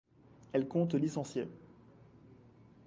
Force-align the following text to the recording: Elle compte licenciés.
Elle 0.53 0.67
compte 0.67 0.95
licenciés. 0.95 1.47